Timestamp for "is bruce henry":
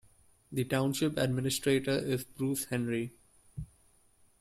1.91-3.11